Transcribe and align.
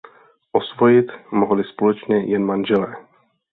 Osvojit 0.53 1.05
mohli 1.31 1.63
společně 1.63 2.25
jen 2.25 2.45
manželé. 2.45 2.95